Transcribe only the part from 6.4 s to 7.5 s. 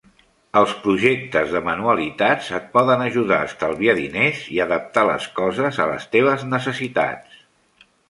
necessitats.